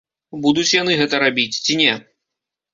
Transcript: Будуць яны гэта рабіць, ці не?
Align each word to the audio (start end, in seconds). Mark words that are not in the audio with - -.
Будуць 0.45 0.71
яны 0.81 0.97
гэта 1.03 1.15
рабіць, 1.27 1.59
ці 1.63 1.81
не? 1.85 1.93